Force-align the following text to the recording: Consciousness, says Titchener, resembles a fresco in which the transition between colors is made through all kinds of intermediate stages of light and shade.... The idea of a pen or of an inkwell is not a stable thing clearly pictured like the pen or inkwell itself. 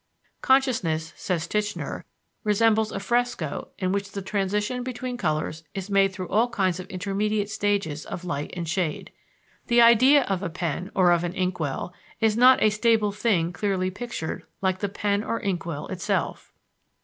Consciousness, 0.41 1.13
says 1.15 1.45
Titchener, 1.47 2.05
resembles 2.43 2.91
a 2.91 2.99
fresco 2.99 3.67
in 3.77 3.91
which 3.91 4.13
the 4.13 4.23
transition 4.23 4.81
between 4.81 5.15
colors 5.15 5.63
is 5.75 5.91
made 5.91 6.11
through 6.11 6.27
all 6.29 6.49
kinds 6.49 6.79
of 6.79 6.87
intermediate 6.89 7.51
stages 7.51 8.03
of 8.07 8.25
light 8.25 8.49
and 8.57 8.67
shade.... 8.67 9.11
The 9.67 9.79
idea 9.83 10.23
of 10.23 10.41
a 10.41 10.49
pen 10.49 10.89
or 10.95 11.11
of 11.11 11.23
an 11.23 11.35
inkwell 11.35 11.93
is 12.19 12.35
not 12.35 12.63
a 12.63 12.71
stable 12.71 13.11
thing 13.11 13.53
clearly 13.53 13.91
pictured 13.91 14.43
like 14.59 14.79
the 14.79 14.89
pen 14.89 15.23
or 15.23 15.39
inkwell 15.39 15.85
itself. 15.89 16.51